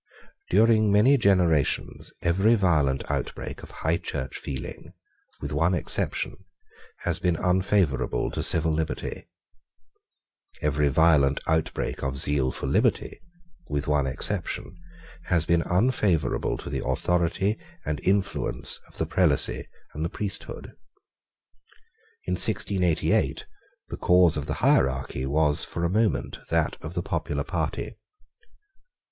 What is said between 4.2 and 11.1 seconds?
feeling, with one exception, has been unfavourable to civil liberty; every